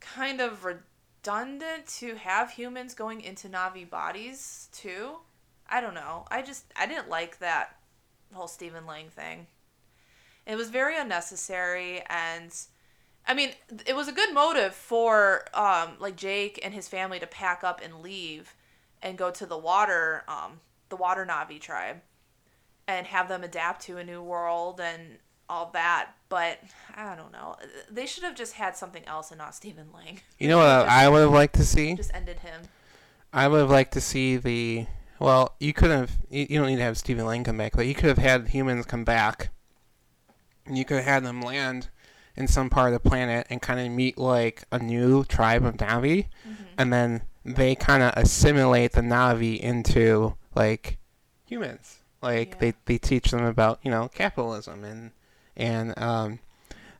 [0.00, 5.16] kind of redundant to have humans going into Na'vi bodies too.
[5.68, 6.26] I don't know.
[6.30, 7.76] I just I didn't like that
[8.32, 9.48] whole Stephen Lang thing.
[10.46, 12.54] It was very unnecessary and
[13.26, 13.50] I mean,
[13.84, 17.80] it was a good motive for um like Jake and his family to pack up
[17.84, 18.54] and leave
[19.02, 22.00] and go to the water um the water Na'vi tribe
[22.88, 26.10] and have them adapt to a new world and all that.
[26.28, 26.60] But
[26.94, 27.56] I don't know.
[27.90, 30.20] They should have just had something else and not Stephen Lang.
[30.38, 31.94] You know what I would have liked to see?
[31.94, 32.62] Just ended him.
[33.32, 34.86] I would have liked to see the.
[35.18, 36.12] Well, you could have.
[36.30, 38.48] You, you don't need to have Stephen Lang come back, but you could have had
[38.48, 39.50] humans come back.
[40.66, 41.88] And you could have had them land
[42.36, 45.76] in some part of the planet and kind of meet like a new tribe of
[45.76, 46.26] Na'vi,
[46.76, 50.98] and then they kind of assimilate the Na'vi into like
[51.44, 51.98] humans.
[52.22, 52.58] Like Yeah.
[52.58, 55.10] they, they teach them about you know capitalism and
[55.56, 56.38] and um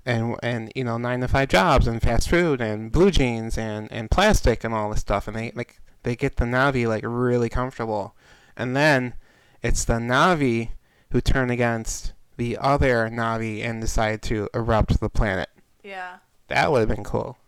[0.05, 3.91] and and you know nine to five jobs and fast food and blue jeans and
[3.91, 7.49] and plastic and all this stuff and they like they get the Na'vi like really
[7.49, 8.15] comfortable
[8.57, 9.15] and then
[9.63, 10.71] it's the Na'vi
[11.11, 15.49] who turn against the other Na'vi and decide to erupt the planet.
[15.83, 16.17] Yeah,
[16.49, 17.39] That would have been cool.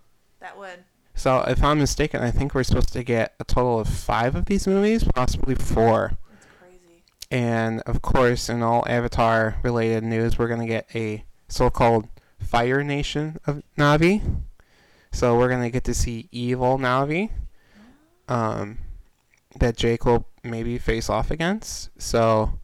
[0.40, 0.84] that would.
[1.18, 4.44] So if I'm mistaken, I think we're supposed to get a total of five of
[4.44, 6.12] these movies, possibly four.
[6.30, 7.02] That's crazy.
[7.28, 12.06] And of course, in all Avatar related news, we're going to get a so called
[12.38, 14.42] Fire Nation of Na'vi.
[15.10, 17.30] So we're going to get to see evil Na'vi
[18.28, 18.78] um,
[19.58, 21.90] that Jake will maybe face off against.
[22.00, 22.60] So,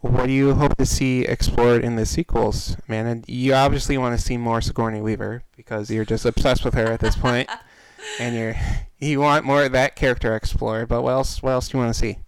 [0.00, 3.06] what do you hope to see explored in the sequels, man?
[3.06, 6.86] And you obviously want to see more Sigourney Weaver because you're just obsessed with her
[6.86, 7.48] at this point,
[8.18, 8.56] and you're
[8.98, 10.88] you want more of that character explored.
[10.88, 11.42] But what else?
[11.42, 12.18] What else do you want to see?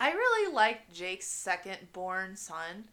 [0.00, 2.84] I really liked Jake's second born son.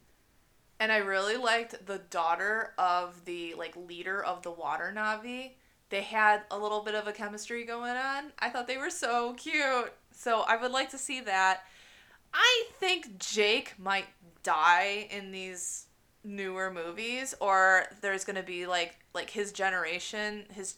[0.78, 5.52] And I really liked the daughter of the like leader of the water Na'vi.
[5.88, 8.32] They had a little bit of a chemistry going on.
[8.38, 9.92] I thought they were so cute.
[10.12, 11.60] So I would like to see that.
[12.34, 14.06] I think Jake might
[14.42, 15.86] die in these
[16.22, 20.74] newer movies or there's going to be like like his generation, his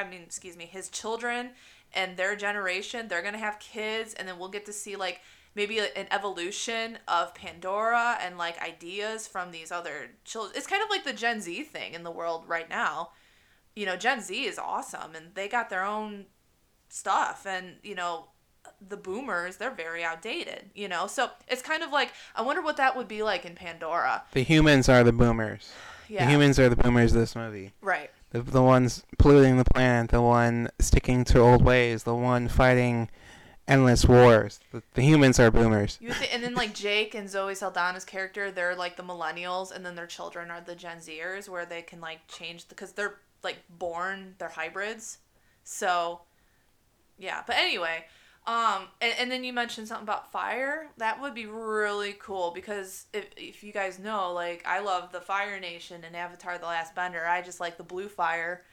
[0.00, 1.50] I mean, excuse me, his children
[1.92, 5.20] and their generation, they're gonna have kids, and then we'll get to see like
[5.54, 10.54] maybe an evolution of Pandora and like ideas from these other children.
[10.56, 13.10] It's kind of like the Gen Z thing in the world right now.
[13.74, 16.26] You know, Gen Z is awesome, and they got their own
[16.88, 18.26] stuff, and you know,
[18.86, 22.76] the boomers they're very outdated you know so it's kind of like i wonder what
[22.76, 25.72] that would be like in pandora The humans are the boomers.
[26.10, 27.72] Yeah The humans are the boomers of this movie.
[27.80, 32.48] right The, the ones polluting the planet, the one sticking to old ways, the one
[32.48, 33.08] fighting
[33.68, 34.58] endless wars.
[34.72, 35.96] The, the humans are boomers.
[36.00, 39.86] you thi- and then like jake and zoe saldana's character they're like the millennials and
[39.86, 43.58] then their children are the gen zers where they can like change because they're like
[43.78, 45.18] born they're hybrids
[45.62, 46.20] so
[47.18, 48.04] yeah but anyway
[48.50, 50.88] um and, and then you mentioned something about fire.
[50.96, 55.20] That would be really cool because if, if you guys know like i love the
[55.20, 57.24] fire nation and avatar the last bender.
[57.26, 58.64] I just like the blue fire.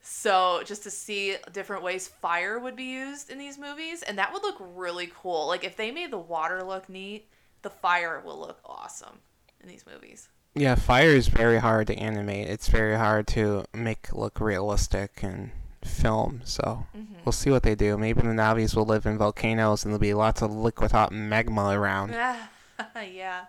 [0.00, 4.32] So just to see different ways fire would be used in these movies and that
[4.32, 5.46] would look really cool.
[5.46, 7.28] Like if they made the water look neat
[7.62, 9.20] the fire will look awesome
[9.62, 10.28] in these movies.
[10.54, 12.48] Yeah, fire is very hard to animate.
[12.48, 15.52] It's very hard to make look realistic and
[15.84, 16.40] film.
[16.44, 17.14] So mm-hmm.
[17.24, 17.96] we'll see what they do.
[17.98, 21.78] Maybe the Na'vis will live in volcanoes and there'll be lots of liquid hot magma
[21.78, 22.10] around.
[22.96, 23.44] yeah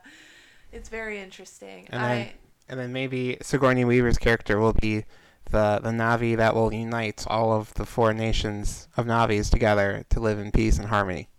[0.71, 2.29] it's very interesting And i then-
[2.69, 5.05] And then maybe Sigourney Weaver's character will be
[5.51, 10.19] the the Na'vi that will unite all of the four nations of Na'vis together to
[10.19, 11.29] live in peace and harmony.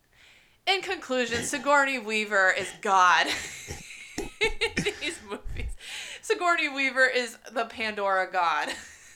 [0.66, 3.26] in conclusion sigourney weaver is god
[4.18, 5.72] in these movies
[6.22, 8.68] sigourney weaver is the pandora god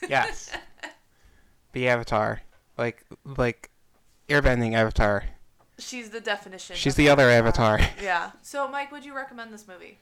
[0.07, 0.49] Yes.
[1.73, 2.41] The Avatar,
[2.77, 3.69] like like
[4.27, 5.23] airbending Avatar.
[5.79, 7.79] she's the definition She's the other Avatar.
[8.01, 9.97] yeah so mike would you recommend this movie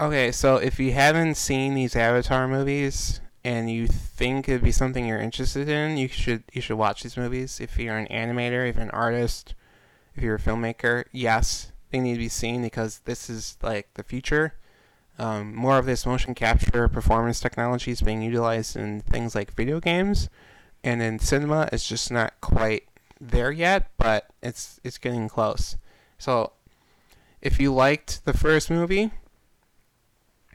[0.00, 5.06] Okay, so if you haven't seen these Avatar movies and you think it'd be something
[5.06, 7.60] you're interested in, you should you should watch these movies.
[7.60, 9.54] If you're an animator, if you're an artist,
[10.16, 14.02] if you're a filmmaker, yes, they need to be seen because this is like the
[14.02, 14.54] future.
[15.16, 19.78] Um, more of this motion capture performance technology is being utilized in things like video
[19.78, 20.28] games,
[20.84, 22.84] and in cinema, it's just not quite
[23.20, 25.76] there yet, but it's it's getting close.
[26.18, 26.52] So,
[27.40, 29.10] if you liked the first movie,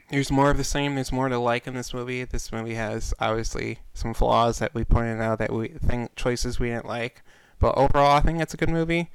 [0.08, 0.94] there's more of the same.
[0.94, 2.22] There's more to like in this movie.
[2.24, 6.68] This movie has obviously some flaws that we pointed out that we think choices we
[6.68, 7.22] didn't like,
[7.58, 9.10] but overall, I think it's a good movie.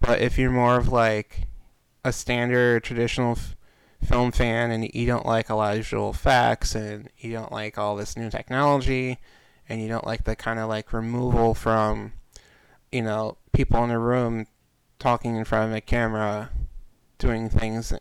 [0.00, 1.48] But if you're more of like
[2.04, 3.56] a standard traditional f-
[4.02, 7.76] film fan and you don't like a lot of visual effects and you don't like
[7.76, 9.18] all this new technology
[9.70, 12.12] and you don't like the kind of like removal from,
[12.92, 14.46] you know, people in a room
[14.98, 16.50] talking in front of a camera,
[17.18, 17.94] doing things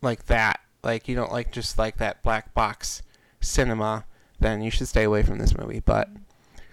[0.00, 3.02] like that like you don't like just like that black box
[3.40, 4.04] cinema,
[4.38, 5.80] then you should stay away from this movie.
[5.80, 6.08] But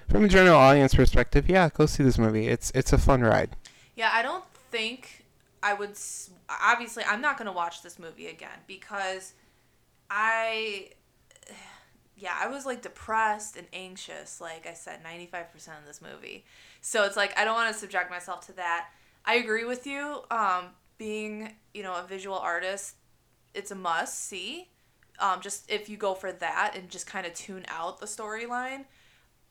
[0.10, 2.48] from a general audience perspective, yeah, go see this movie.
[2.48, 3.56] It's it's a fun ride.
[3.96, 5.26] Yeah, I don't think
[5.62, 5.98] I would.
[6.64, 9.34] Obviously, I'm not to watch this movie again because
[10.10, 10.90] I.
[12.18, 15.44] Yeah, I was like depressed and anxious, like I said, 95%
[15.80, 16.46] of this movie.
[16.82, 18.88] So it's like, I don't want to subject myself to that.
[19.24, 20.24] I agree with you.
[20.32, 22.96] Um, being, you know, a visual artist,
[23.54, 24.70] it's a must see.
[25.20, 28.86] Um, just if you go for that and just kind of tune out the storyline.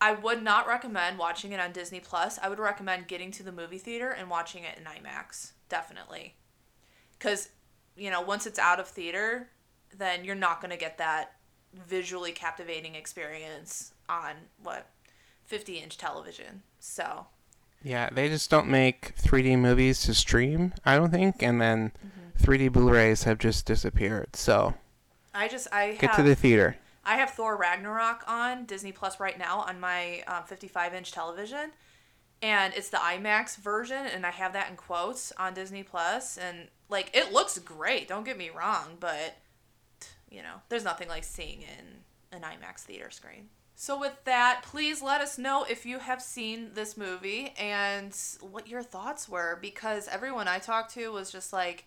[0.00, 2.38] I would not recommend watching it on Disney Plus.
[2.42, 5.52] I would recommend getting to the movie theater and watching it in IMAX.
[5.68, 6.34] Definitely.
[7.18, 7.50] Cuz
[7.96, 9.48] you know, once it's out of theater,
[9.96, 11.35] then you're not going to get that
[11.86, 14.88] visually captivating experience on what
[15.50, 16.62] 50-inch television.
[16.80, 17.26] So,
[17.82, 20.74] Yeah, they just don't make 3D movies to stream.
[20.84, 21.92] I don't think, and then
[22.40, 24.36] 3D Blu-rays have just disappeared.
[24.36, 24.74] So
[25.34, 26.76] I just I get have to the theater.
[27.04, 31.70] I have Thor Ragnarok on Disney Plus right now on my um, 55 inch television.
[32.42, 35.84] And it's the IMAX version, and I have that in quotes on Disney
[36.38, 39.36] And, like, it looks great, don't get me wrong, but,
[40.30, 42.02] you know, there's nothing like seeing in
[42.32, 43.48] an IMAX theater screen.
[43.78, 48.68] So, with that, please let us know if you have seen this movie and what
[48.68, 51.84] your thoughts were, because everyone I talked to was just like,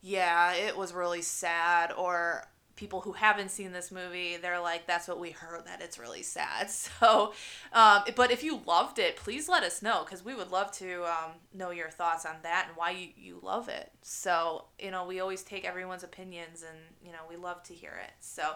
[0.00, 5.06] yeah, it was really sad, or people who haven't seen this movie, they're like, that's
[5.06, 6.70] what we heard, that it's really sad.
[7.00, 7.32] So,
[7.72, 11.04] um, but if you loved it, please let us know because we would love to
[11.04, 13.90] um, know your thoughts on that and why you, you love it.
[14.02, 18.00] So, you know, we always take everyone's opinions and, you know, we love to hear
[18.02, 18.12] it.
[18.20, 18.54] So,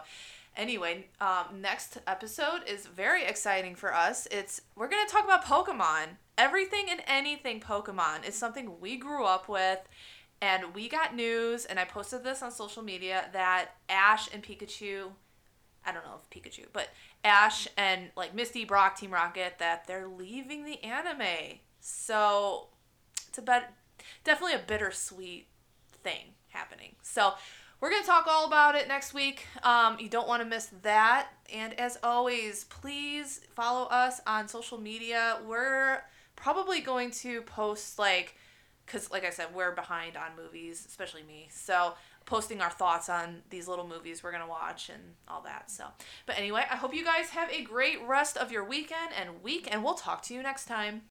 [0.55, 4.27] anyway, um, next episode is very exciting for us.
[4.31, 6.17] It's we're gonna talk about Pokemon.
[6.37, 9.79] Everything and anything Pokemon is something we grew up with,
[10.41, 11.65] and we got news.
[11.65, 15.11] And I posted this on social media that Ash and Pikachu.
[15.85, 16.89] I don't know if Pikachu, but
[17.23, 21.59] Ash and like Misty, Brock, Team Rocket, that they're leaving the anime.
[21.79, 22.67] So
[23.27, 23.73] it's a bet,
[24.23, 25.47] definitely a bittersweet
[26.03, 26.95] thing happening.
[27.01, 27.33] So
[27.81, 29.45] we're going to talk all about it next week.
[29.63, 31.29] Um, you don't want to miss that.
[31.53, 35.39] And as always, please follow us on social media.
[35.47, 36.01] We're
[36.35, 38.35] probably going to post like,
[38.89, 41.47] because like I said, we're behind on movies, especially me.
[41.51, 41.93] So
[42.25, 45.69] posting our thoughts on these little movies we're to watch and all that.
[45.71, 45.85] So,
[46.25, 49.67] but anyway, I hope you guys have a great rest of your weekend and week,
[49.71, 51.01] and we'll talk to you next time.